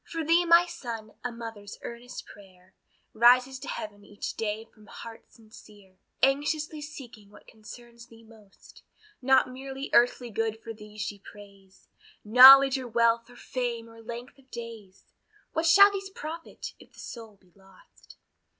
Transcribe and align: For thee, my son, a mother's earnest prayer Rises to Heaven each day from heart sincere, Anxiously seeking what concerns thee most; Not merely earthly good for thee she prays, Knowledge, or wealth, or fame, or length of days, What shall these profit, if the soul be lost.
For 0.03 0.23
thee, 0.25 0.45
my 0.45 0.65
son, 0.65 1.11
a 1.23 1.31
mother's 1.31 1.77
earnest 1.83 2.25
prayer 2.25 2.73
Rises 3.13 3.59
to 3.59 3.67
Heaven 3.67 4.03
each 4.03 4.33
day 4.35 4.65
from 4.65 4.87
heart 4.87 5.31
sincere, 5.31 5.99
Anxiously 6.23 6.81
seeking 6.81 7.29
what 7.29 7.45
concerns 7.45 8.07
thee 8.07 8.23
most; 8.23 8.81
Not 9.21 9.51
merely 9.53 9.91
earthly 9.93 10.31
good 10.31 10.59
for 10.59 10.73
thee 10.73 10.97
she 10.97 11.19
prays, 11.19 11.87
Knowledge, 12.25 12.79
or 12.79 12.87
wealth, 12.87 13.29
or 13.29 13.35
fame, 13.35 13.87
or 13.91 14.01
length 14.01 14.39
of 14.39 14.49
days, 14.49 15.05
What 15.53 15.67
shall 15.67 15.91
these 15.91 16.09
profit, 16.09 16.73
if 16.79 16.93
the 16.93 16.99
soul 16.99 17.35
be 17.35 17.51
lost. 17.55 18.17